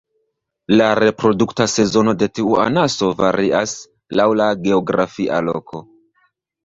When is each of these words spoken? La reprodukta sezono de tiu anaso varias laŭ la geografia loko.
La 0.79 0.85
reprodukta 0.99 1.67
sezono 1.73 2.15
de 2.23 2.29
tiu 2.39 2.57
anaso 2.63 3.09
varias 3.21 3.75
laŭ 4.21 4.27
la 4.43 4.49
geografia 4.65 5.43
loko. 5.51 5.83